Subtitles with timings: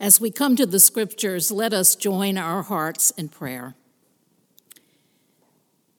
[0.00, 3.74] As we come to the scriptures, let us join our hearts in prayer.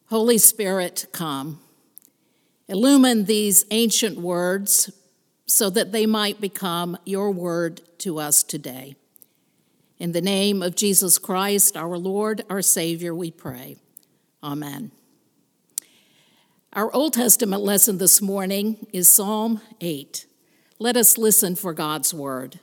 [0.07, 1.59] Holy Spirit, come.
[2.67, 4.89] Illumine these ancient words
[5.45, 8.95] so that they might become your word to us today.
[9.99, 13.75] In the name of Jesus Christ, our Lord, our Savior, we pray.
[14.41, 14.91] Amen.
[16.73, 20.25] Our Old Testament lesson this morning is Psalm 8.
[20.79, 22.59] Let us listen for God's word.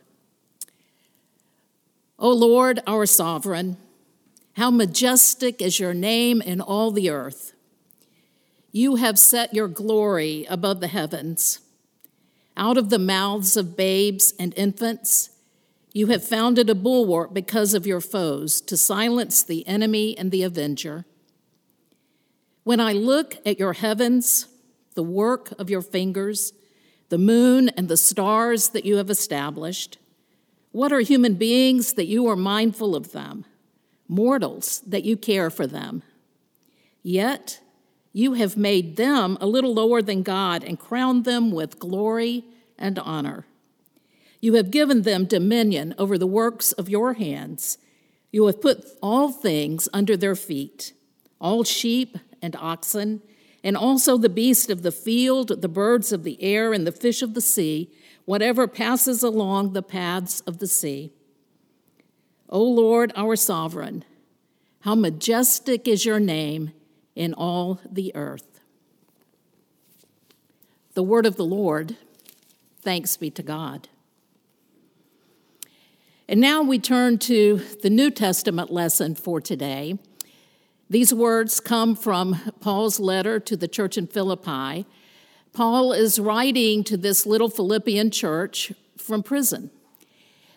[2.18, 3.76] O Lord, our sovereign,
[4.54, 7.52] how majestic is your name in all the earth.
[8.72, 11.60] You have set your glory above the heavens.
[12.56, 15.30] Out of the mouths of babes and infants,
[15.92, 20.42] you have founded a bulwark because of your foes to silence the enemy and the
[20.42, 21.04] avenger.
[22.64, 24.48] When I look at your heavens,
[24.94, 26.52] the work of your fingers,
[27.08, 29.98] the moon and the stars that you have established,
[30.72, 33.44] what are human beings that you are mindful of them,
[34.06, 36.02] mortals that you care for them?
[37.02, 37.60] Yet
[38.12, 42.44] you have made them a little lower than God and crowned them with glory
[42.78, 43.46] and honor.
[44.40, 47.78] You have given them dominion over the works of your hands.
[48.30, 50.92] You have put all things under their feet
[51.40, 53.22] all sheep and oxen,
[53.62, 57.22] and also the beasts of the field, the birds of the air, and the fish
[57.22, 57.92] of the sea
[58.28, 61.10] whatever passes along the paths of the sea.
[62.50, 64.04] O Lord, our sovereign,
[64.80, 66.72] how majestic is your name
[67.16, 68.60] in all the earth.
[70.92, 71.96] The word of the Lord,
[72.82, 73.88] thanks be to God.
[76.28, 79.98] And now we turn to the New Testament lesson for today.
[80.90, 84.84] These words come from Paul's letter to the church in Philippi
[85.58, 89.72] Paul is writing to this little Philippian church from prison.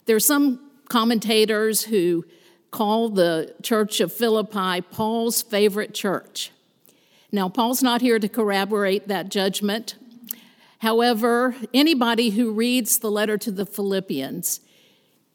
[0.05, 2.23] There are some commentators who
[2.69, 6.51] call the church of Philippi Paul's favorite church.
[7.31, 9.95] Now, Paul's not here to corroborate that judgment.
[10.81, 14.59] However, anybody who reads the letter to the Philippians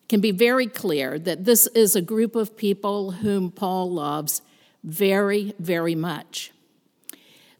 [0.08, 4.42] can be very clear that this is a group of people whom Paul loves
[4.84, 6.52] very, very much.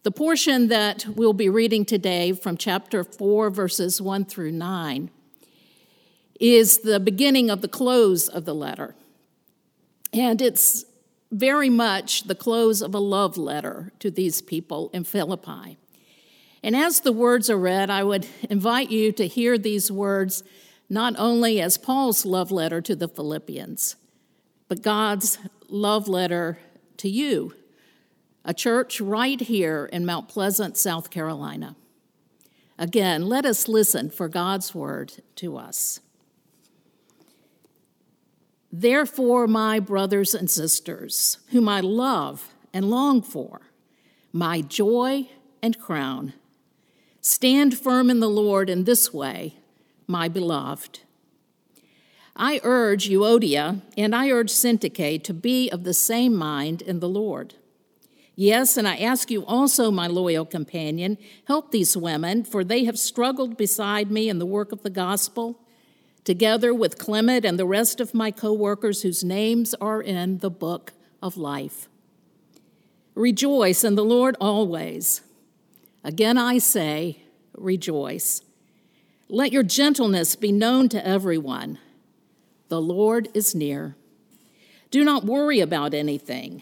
[0.07, 5.11] The portion that we'll be reading today from chapter 4, verses 1 through 9,
[6.39, 8.95] is the beginning of the close of the letter.
[10.13, 10.85] And it's
[11.29, 15.77] very much the close of a love letter to these people in Philippi.
[16.63, 20.41] And as the words are read, I would invite you to hear these words
[20.89, 23.97] not only as Paul's love letter to the Philippians,
[24.69, 25.37] but God's
[25.67, 26.59] love letter
[26.95, 27.53] to you
[28.47, 31.75] a church right here in Mount Pleasant, South Carolina.
[32.79, 35.99] Again, let us listen for God's word to us.
[38.71, 43.61] Therefore, my brothers and sisters, whom I love and long for,
[44.31, 45.27] my joy
[45.61, 46.31] and crown,
[47.19, 49.55] stand firm in the Lord in this way,
[50.07, 51.01] my beloved.
[52.33, 57.09] I urge Euodia and I urge Syntyche to be of the same mind in the
[57.09, 57.55] Lord.
[58.39, 61.17] Yes, and I ask you also, my loyal companion,
[61.47, 65.59] help these women, for they have struggled beside me in the work of the gospel,
[66.23, 70.51] together with Clement and the rest of my co workers whose names are in the
[70.51, 71.89] book of life.
[73.15, 75.21] Rejoice in the Lord always.
[76.03, 77.23] Again, I say,
[77.55, 78.43] rejoice.
[79.29, 81.79] Let your gentleness be known to everyone.
[82.69, 83.95] The Lord is near.
[84.91, 86.61] Do not worry about anything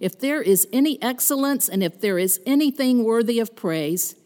[0.00, 4.16] if there is any excellence and if there is anything worthy of praise,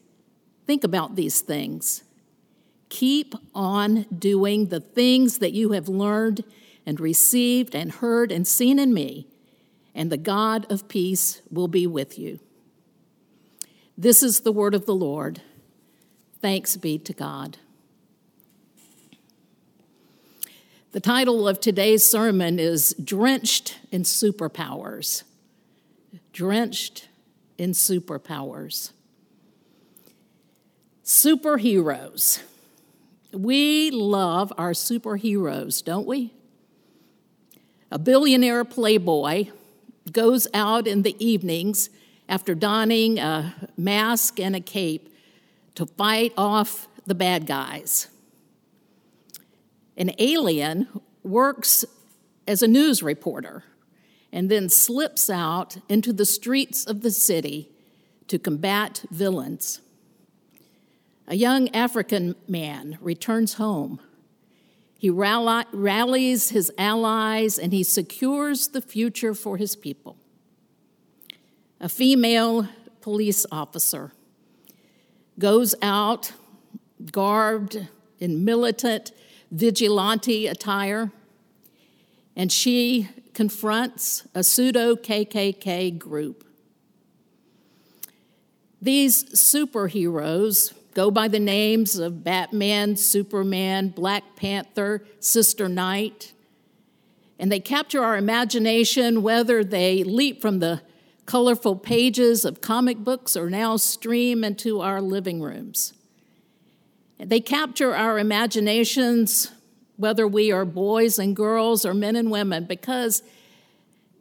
[0.67, 2.05] think about these things.
[2.89, 6.45] Keep on doing the things that you have learned
[6.87, 9.27] and received and heard and seen in me,
[9.97, 12.39] and the God of peace will be with you.
[13.99, 15.41] This is the word of the Lord.
[16.41, 17.59] Thanks be to God.
[20.93, 25.25] The title of today's sermon is Drenched in Superpowers
[26.35, 27.09] drenched
[27.57, 28.91] in superpowers.
[31.05, 32.43] Superheroes.
[33.33, 36.35] We love our superheroes, don't we?
[37.91, 39.47] A billionaire playboy
[40.11, 41.89] goes out in the evenings
[42.29, 45.15] after donning a mask and a cape
[45.77, 48.09] to fight off the bad guys.
[49.97, 50.89] An alien
[51.23, 51.85] works
[52.49, 53.63] as a news reporter
[54.35, 57.71] and then slips out into the streets of the city
[58.27, 59.81] to combat villains.
[61.29, 64.01] A young African man returns home.
[64.99, 70.17] He rallies his allies and he secures the future for his people.
[71.81, 72.69] A female
[73.03, 74.13] police officer
[75.39, 76.33] goes out
[77.13, 77.87] garbed
[78.19, 79.13] in militant
[79.53, 81.13] vigilante attire,
[82.35, 86.45] and she confronts a pseudo KKK group.
[88.81, 96.33] These superheroes go by the names of Batman, Superman, Black Panther, Sister Night,
[97.39, 100.83] and they capture our imagination whether they leap from the
[101.27, 105.95] colorful pages of comic books or now stream into our living rooms.
[107.19, 109.51] They capture our imaginations,
[109.97, 113.23] whether we are boys and girls or men and women, because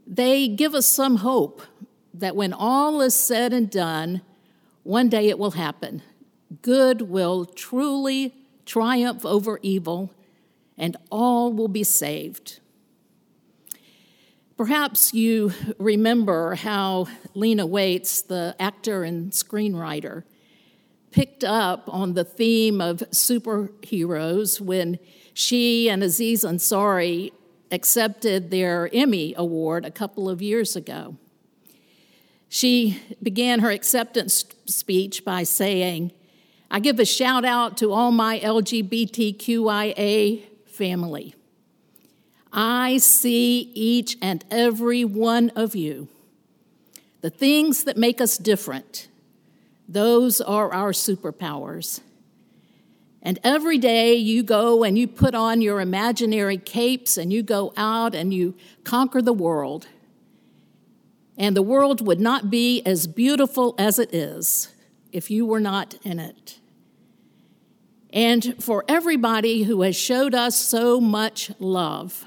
[0.05, 1.61] they give us some hope
[2.13, 4.21] that when all is said and done,
[4.83, 6.01] one day it will happen.
[6.61, 8.35] Good will truly
[8.65, 10.11] triumph over evil,
[10.77, 12.59] and all will be saved.
[14.55, 20.23] Perhaps you remember how Lena Waithe, the actor and screenwriter,
[21.11, 24.99] picked up on the theme of superheroes when
[25.33, 27.31] she and Aziz Ansari
[27.71, 31.18] accepted their Emmy Award a couple of years ago.
[32.50, 36.12] She began her acceptance speech by saying,
[36.69, 39.24] I give a shout out to all my LGBTQIA
[40.68, 41.33] family.
[42.51, 46.09] I see each and every one of you.
[47.21, 49.07] The things that make us different,
[49.88, 52.01] those are our superpowers.
[53.23, 57.73] And every day you go and you put on your imaginary capes and you go
[57.75, 58.53] out and you
[58.83, 59.87] conquer the world
[61.37, 64.69] and the world would not be as beautiful as it is
[65.11, 66.59] if you were not in it.
[68.11, 72.25] And for everybody who has showed us so much love,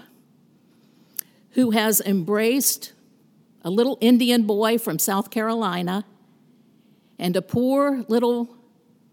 [1.50, 2.92] who has embraced
[3.62, 6.04] a little Indian boy from South Carolina
[7.18, 8.55] and a poor little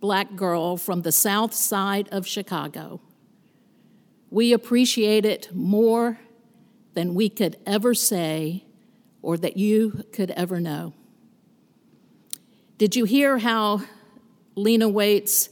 [0.04, 3.00] black girl from the south side of Chicago.
[4.30, 6.20] We appreciate it more
[6.94, 8.66] than we could ever say
[9.22, 10.94] or that you could ever know.
[12.78, 13.84] Did you hear how
[14.56, 15.48] Lena Waithe's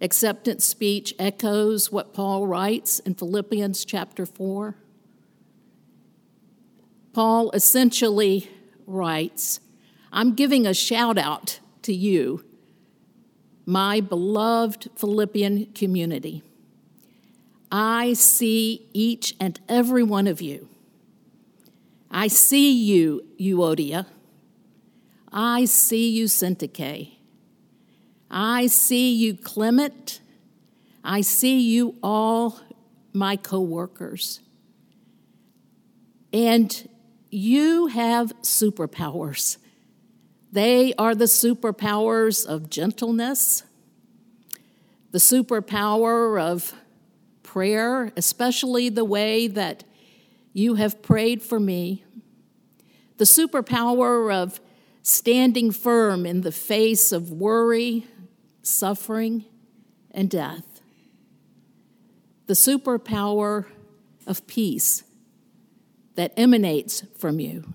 [0.00, 4.74] acceptance speech echoes what Paul writes in Philippians chapter 4?
[7.12, 8.48] Paul essentially
[8.86, 9.60] writes,
[10.10, 12.46] I'm giving a shout out to you,
[13.64, 16.42] my beloved Philippian community.
[17.70, 20.68] I see each and every one of you
[22.14, 24.04] I see you, Euodia.
[25.32, 27.12] I see you, Syntyche.
[28.30, 30.20] I see you, Clement.
[31.02, 32.60] I see you, all
[33.14, 34.40] my coworkers.
[36.34, 36.86] And
[37.30, 39.56] you have superpowers.
[40.52, 43.62] They are the superpowers of gentleness,
[45.10, 46.74] the superpower of
[47.42, 49.84] prayer, especially the way that
[50.52, 52.04] you have prayed for me.
[53.16, 54.60] The superpower of
[55.02, 58.06] standing firm in the face of worry,
[58.62, 59.46] suffering,
[60.10, 60.82] and death.
[62.46, 63.66] The superpower
[64.26, 65.02] of peace
[66.14, 67.72] that emanates from you.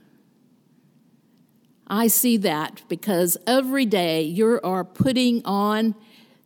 [1.88, 5.96] I see that because every day you are putting on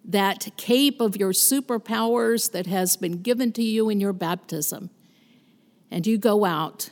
[0.05, 4.89] that cape of your superpowers that has been given to you in your baptism
[5.89, 6.91] and you go out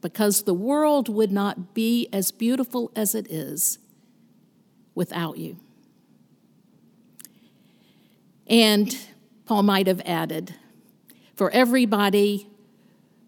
[0.00, 3.78] because the world would not be as beautiful as it is
[4.94, 5.56] without you.
[8.46, 8.96] And
[9.46, 10.54] Paul might have added,
[11.34, 12.48] for everybody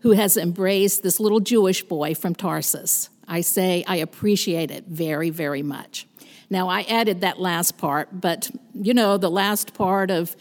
[0.00, 5.30] who has embraced this little Jewish boy from Tarsus, I say I appreciate it very,
[5.30, 6.06] very much.
[6.50, 10.36] Now, I added that last part, but you know, the last part of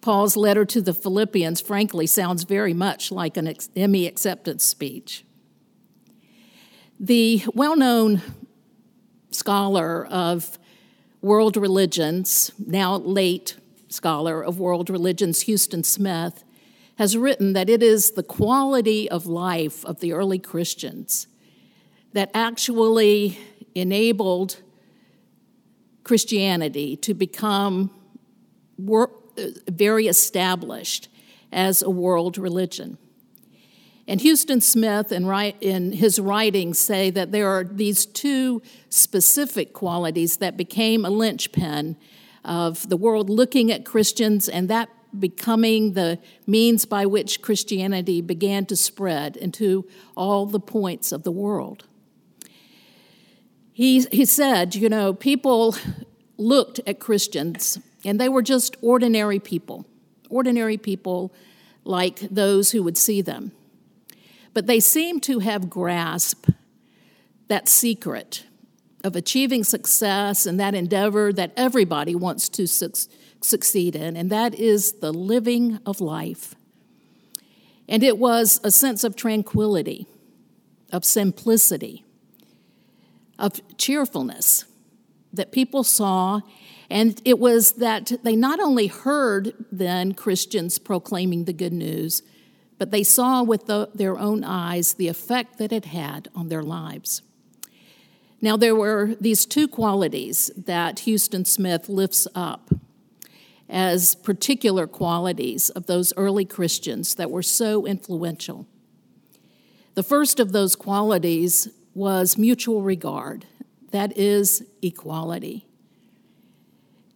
[0.00, 5.24] Paul's letter to the Philippians, frankly, sounds very much like an Emmy acceptance speech.
[7.00, 8.22] The well known
[9.30, 10.58] scholar of
[11.20, 13.56] world religions, now late
[13.88, 16.44] scholar of world religions, Huston Smith,
[16.98, 21.26] has written that it is the quality of life of the early Christians
[22.16, 23.38] that actually
[23.74, 24.62] enabled
[26.02, 27.90] Christianity to become
[29.68, 31.10] very established
[31.52, 32.96] as a world religion.
[34.08, 35.30] And Huston Smith, in,
[35.60, 41.98] in his writings, say that there are these two specific qualities that became a linchpin
[42.46, 44.88] of the world looking at Christians and that
[45.20, 51.30] becoming the means by which Christianity began to spread into all the points of the
[51.30, 51.84] world.
[53.76, 55.76] He, he said, you know, people
[56.38, 59.84] looked at Christians and they were just ordinary people,
[60.30, 61.30] ordinary people
[61.84, 63.52] like those who would see them.
[64.54, 66.48] But they seemed to have grasped
[67.48, 68.46] that secret
[69.04, 73.10] of achieving success and that endeavor that everybody wants to su-
[73.42, 76.54] succeed in, and that is the living of life.
[77.86, 80.06] And it was a sense of tranquility,
[80.90, 82.05] of simplicity,
[83.38, 84.64] of cheerfulness
[85.32, 86.40] that people saw.
[86.88, 92.22] And it was that they not only heard then Christians proclaiming the good news,
[92.78, 96.62] but they saw with the, their own eyes the effect that it had on their
[96.62, 97.22] lives.
[98.40, 102.70] Now, there were these two qualities that Huston Smith lifts up
[103.68, 108.66] as particular qualities of those early Christians that were so influential.
[109.94, 113.46] The first of those qualities was mutual regard,
[113.90, 115.64] that is, equality.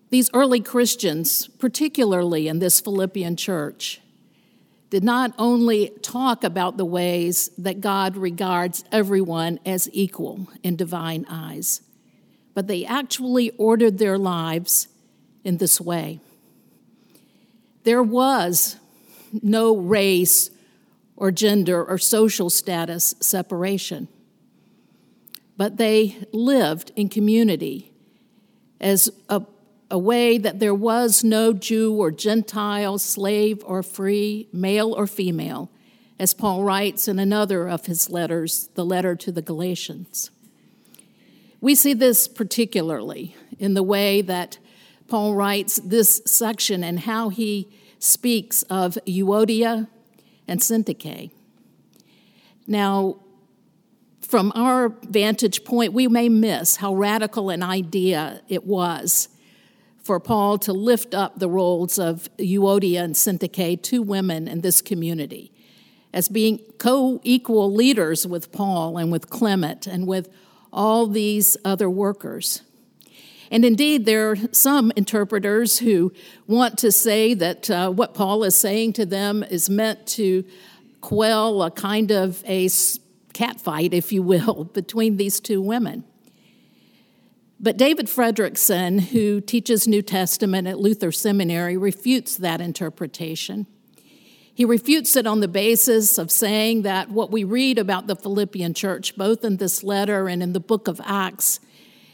[0.09, 4.01] These early Christians, particularly in this Philippian church,
[4.89, 11.27] did not only talk about the ways that God regards everyone as equal in divine
[11.29, 11.83] eyes,
[12.55, 14.89] but they actually ordered their lives
[15.45, 16.21] in this way.
[17.85, 18.77] There was
[19.43, 20.51] no race
[21.17, 24.09] or gender or social status separation,
[25.61, 27.93] but they lived in community
[28.81, 29.43] as a
[29.91, 35.71] a way that there was no Jew or Gentile, slave or free, male or female,
[36.19, 40.31] as Paul writes in another of his letters, the letter to the Galatians.
[41.61, 44.59] We see this particularly in the way that
[45.09, 49.89] Paul writes this section and how he speaks of Euodia
[50.49, 51.33] and Syntyche.
[52.67, 53.17] Now,
[54.31, 59.29] from our vantage point, we may miss how radical an idea it was
[60.05, 64.81] for Paul to lift up the roles of Euodia and Syntyche, two women in this
[64.81, 65.51] community,
[66.13, 70.29] as being co equal leaders with Paul and with Clement and with
[70.73, 72.63] all these other workers.
[73.51, 76.13] And indeed, there are some interpreters who
[76.47, 80.45] want to say that uh, what Paul is saying to them is meant to
[81.01, 82.69] quell a kind of a
[83.33, 86.05] catfight, if you will, between these two women.
[87.63, 93.67] But David Fredrickson, who teaches New Testament at Luther Seminary, refutes that interpretation.
[94.55, 98.73] He refutes it on the basis of saying that what we read about the Philippian
[98.73, 101.61] church, both in this letter and in the book of Acts,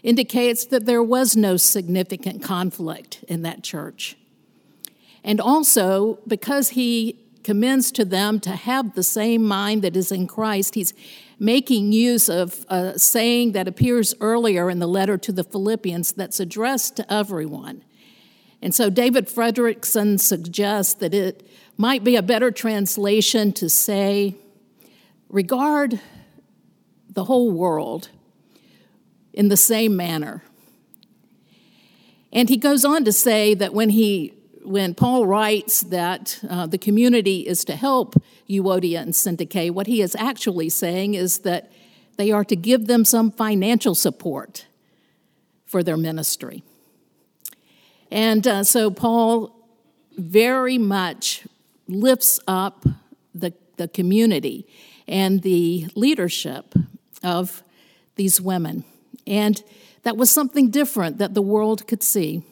[0.02, 4.16] indicates that there was no significant conflict in that church.
[5.24, 10.26] And also, because he commends to them to have the same mind that is in
[10.26, 10.92] Christ, he's
[11.38, 16.40] making use of a saying that appears earlier in the letter to the Philippians that's
[16.40, 17.84] addressed to everyone.
[18.60, 24.34] And so David Fredrickson suggests that it might be a better translation to say,
[25.28, 26.00] regard
[27.08, 28.08] the whole world
[29.32, 30.42] in the same manner.
[32.32, 34.35] And he goes on to say that when he
[34.66, 38.14] when Paul writes that uh, the community is to help
[38.48, 41.70] Euodia and Syntyche, what he is actually saying is that
[42.16, 44.66] they are to give them some financial support
[45.66, 46.62] for their ministry.
[48.10, 49.52] And uh, so Paul
[50.16, 51.46] very much
[51.88, 52.84] lifts up
[53.34, 54.66] the, the community
[55.06, 56.74] and the leadership
[57.22, 57.62] of
[58.16, 58.84] these women.
[59.26, 59.62] And
[60.04, 62.42] that was something different that the world could see.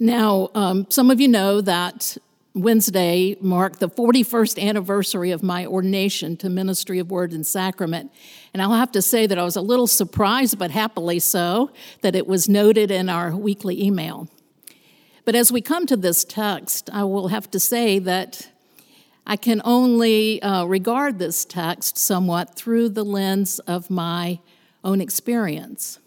[0.00, 2.16] Now, um, some of you know that
[2.54, 8.12] Wednesday marked the 41st anniversary of my ordination to Ministry of Word and Sacrament.
[8.52, 12.14] And I'll have to say that I was a little surprised, but happily so, that
[12.14, 14.28] it was noted in our weekly email.
[15.24, 18.50] But as we come to this text, I will have to say that
[19.26, 24.38] I can only uh, regard this text somewhat through the lens of my
[24.84, 25.98] own experience.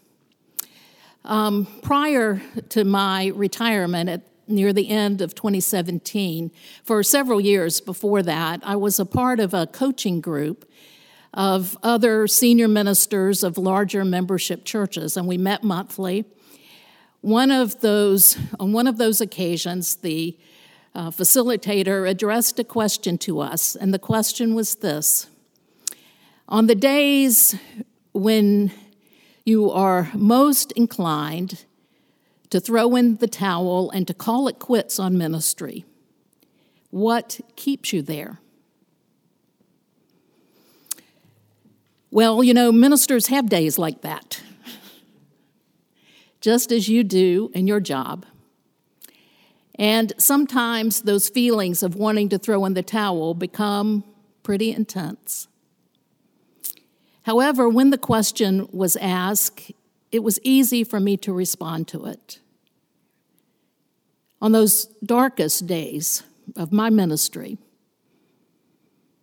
[1.24, 6.50] Um, prior to my retirement at, near the end of 2017.
[6.84, 10.68] For several years before that, I was a part of a coaching group
[11.34, 16.24] of other senior ministers of larger membership churches, and we met monthly.
[17.22, 20.36] One of those, on one of those occasions, the
[20.94, 25.28] uh, facilitator addressed a question to us, and the question was this
[26.48, 27.54] On the days
[28.12, 28.72] when
[29.44, 31.64] you are most inclined
[32.50, 35.84] to throw in the towel and to call it quits on ministry,
[36.90, 38.38] what keeps you there?
[42.10, 44.42] Well, you know, ministers have days like that,
[46.42, 48.26] just as you do in your job.
[49.76, 54.04] And sometimes those feelings of wanting to throw in the towel become
[54.42, 55.48] pretty intense.
[57.22, 59.72] However, when the question was asked,
[60.10, 62.40] it was easy for me to respond to it.
[64.40, 66.24] On those darkest days
[66.56, 67.58] of my ministry,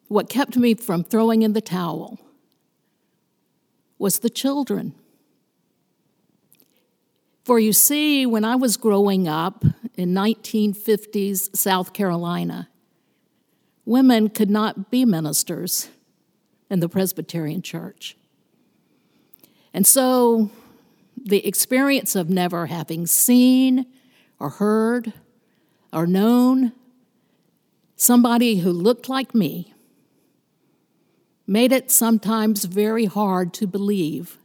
[0.07, 2.17] what kept me from throwing in the towel
[3.97, 4.95] was the children.
[7.43, 9.65] For you see, when I was growing up
[9.95, 12.69] in 1950s South Carolina,
[13.85, 15.89] women could not be ministers
[16.69, 18.15] in the Presbyterian Church.
[19.73, 20.49] And so
[21.15, 23.85] the experience of never having seen
[24.39, 25.13] or heard
[25.91, 26.71] or known
[27.95, 29.73] somebody who looked like me
[31.45, 34.37] made it sometimes very hard to believe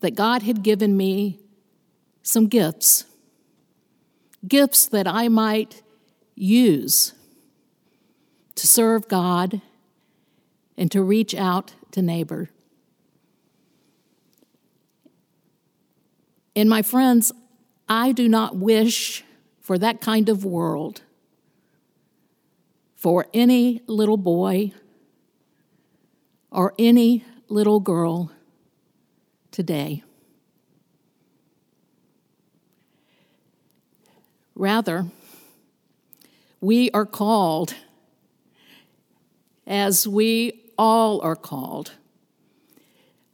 [0.00, 1.40] that God had given me
[2.22, 3.06] some gifts,
[4.46, 5.82] gifts that I might
[6.34, 7.14] use
[8.54, 9.62] to serve God
[10.76, 12.50] and to reach out to neighbor.
[16.54, 17.32] And my friends,
[17.88, 19.24] I do not wish
[19.60, 21.02] for that kind of world
[22.94, 24.72] for any little boy
[26.50, 28.32] or any little girl
[29.50, 30.02] today.
[34.54, 35.06] Rather,
[36.60, 37.74] we are called,
[39.66, 41.92] as we all are called.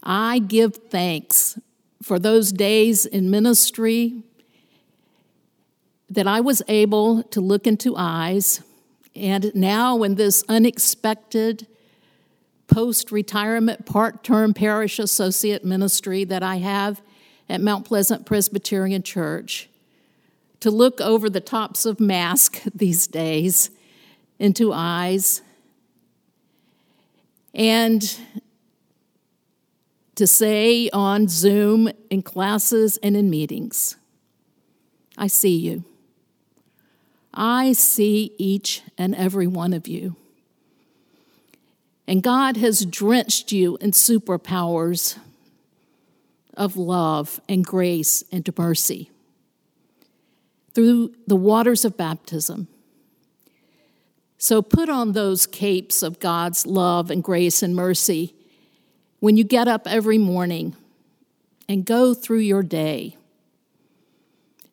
[0.01, 1.59] I give thanks
[2.01, 4.23] for those days in ministry
[6.09, 8.61] that I was able to look into eyes,
[9.15, 11.67] and now in this unexpected
[12.67, 17.01] post retirement part term parish associate ministry that I have
[17.49, 19.69] at Mount Pleasant Presbyterian Church
[20.59, 23.69] to look over the tops of masks these days
[24.39, 25.41] into eyes
[27.53, 28.19] and
[30.15, 33.95] to say on Zoom in classes and in meetings,
[35.17, 35.83] I see you.
[37.33, 40.15] I see each and every one of you.
[42.07, 45.17] And God has drenched you in superpowers
[46.55, 49.09] of love and grace and mercy
[50.73, 52.67] through the waters of baptism.
[54.43, 58.35] So put on those capes of God's love and grace and mercy
[59.21, 60.75] when you get up every morning
[61.69, 63.15] and go through your day,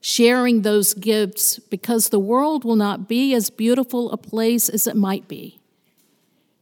[0.01, 4.97] sharing those gifts because the world will not be as beautiful a place as it
[4.97, 5.61] might be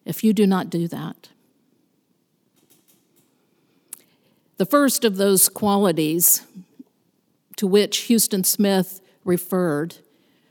[0.05, 1.31] if you do not do that.
[4.59, 6.47] The first of those qualities
[7.57, 9.97] to which Huston Smith referred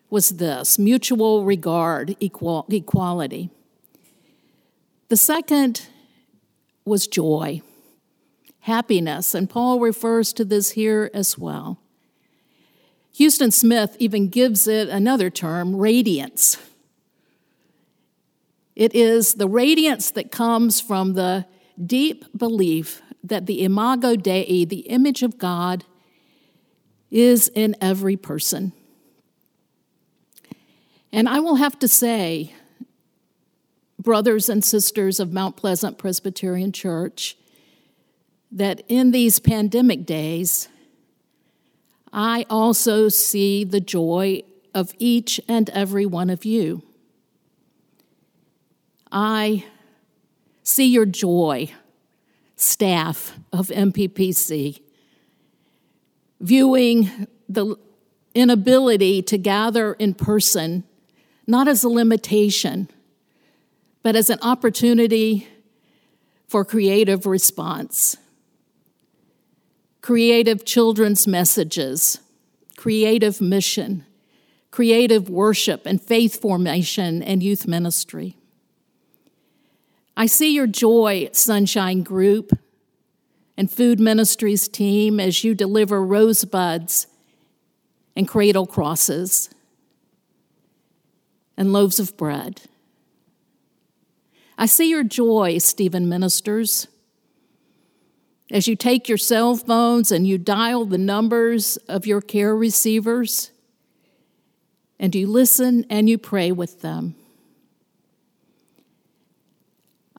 [0.09, 3.49] was this mutual regard, equal, equality.
[5.09, 5.87] The second
[6.85, 7.61] was joy,
[8.61, 11.79] happiness, and Paul refers to this here as well.
[13.17, 16.57] Huston Smith even gives it another term, radiance.
[18.75, 21.45] It is the radiance that comes from the
[21.83, 25.83] deep belief that the imago Dei, the image of God,
[27.09, 28.73] is in every person.
[31.11, 32.53] And I will have to say,
[33.99, 37.37] brothers and sisters of Mount Pleasant Presbyterian Church,
[38.51, 40.69] that in these pandemic days,
[42.13, 44.43] I also see the joy
[44.73, 46.83] of each and every one of you.
[49.11, 49.65] I
[50.63, 51.71] see your joy,
[52.55, 54.81] staff of MPPC,
[56.39, 57.75] viewing the
[58.35, 60.83] inability to gather in person
[61.47, 62.89] not as a limitation,
[64.03, 65.47] but as an opportunity
[66.47, 68.17] for creative response.
[70.01, 72.19] Creative children's messages,
[72.75, 74.05] creative mission,
[74.71, 78.37] creative worship, and faith formation and youth ministry.
[80.15, 82.57] I see your joy Sunshine Group
[83.57, 87.07] and Food Ministries team as you deliver rosebuds
[88.15, 89.49] and cradle crosses
[91.57, 92.61] and loaves of bread.
[94.57, 96.87] I see your joy, Stephen Ministers,
[98.49, 103.51] as you take your cell phones and you dial the numbers of your care receivers
[104.99, 107.15] and you listen and you pray with them.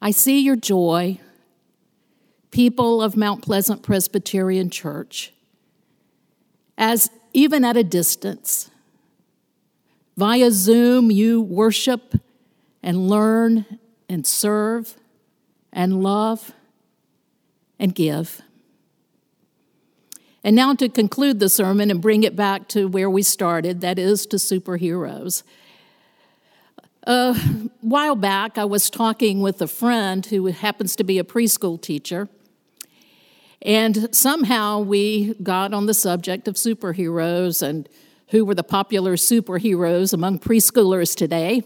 [0.01, 1.19] I see your joy,
[2.51, 5.33] people of Mount Pleasant Presbyterian Church,
[6.77, 8.71] as even at a distance,
[10.19, 12.13] via Zoom, you worship
[12.83, 13.65] and learn
[14.09, 14.97] and serve
[15.73, 16.53] and love
[17.79, 18.43] and give.
[20.43, 23.97] And now to conclude the sermon and bring it back to where we started, that
[23.97, 25.45] is to superheroes.
[27.05, 27.35] A
[27.81, 32.29] while back, I was talking with a friend who happens to be a preschool teacher,
[33.63, 37.89] and somehow we got on the subject of superheroes and
[38.31, 41.63] who were the popular superheroes among preschoolers today.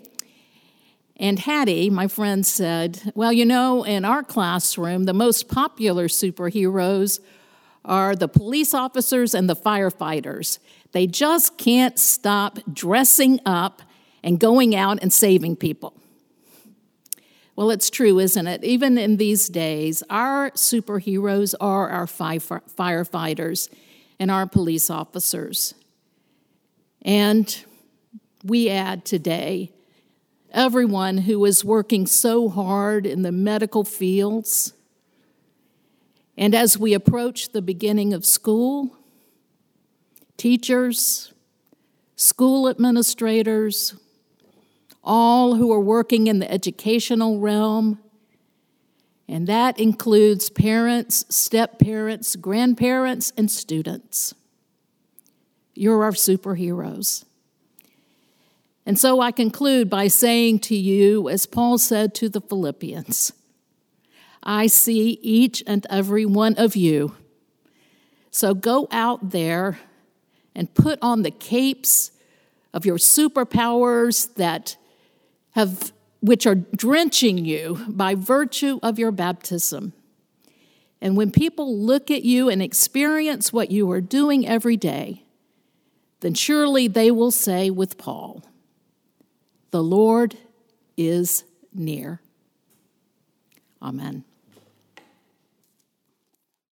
[1.16, 7.20] And Hattie, my friend, said, Well, you know, in our classroom, the most popular superheroes
[7.84, 10.58] are the police officers and the firefighters.
[10.92, 13.82] They just can't stop dressing up
[14.22, 15.94] and going out and saving people.
[17.54, 18.64] Well, it's true, isn't it?
[18.64, 23.68] Even in these days, our superheroes are our firefighters
[24.18, 25.74] and our police officers.
[27.02, 27.64] And
[28.44, 29.72] we add today
[30.52, 34.72] everyone who is working so hard in the medical fields.
[36.36, 38.96] And as we approach the beginning of school,
[40.36, 41.32] teachers,
[42.16, 43.94] school administrators,
[45.02, 47.98] all who are working in the educational realm,
[49.28, 54.34] and that includes parents, step parents, grandparents, and students.
[55.74, 57.24] You're our superheroes.
[58.84, 63.32] And so I conclude by saying to you, as Paul said to the Philippians,
[64.42, 67.14] I see each and every one of you.
[68.30, 69.78] So go out there
[70.54, 72.10] and put on the capes
[72.74, 74.76] of your superpowers that
[75.52, 79.92] have which are drenching you by virtue of your baptism.
[81.00, 85.21] And when people look at you and experience what you are doing every day,
[86.22, 88.44] then surely they will say with Paul,
[89.72, 90.36] the Lord
[90.96, 92.20] is near.
[93.82, 94.24] Amen.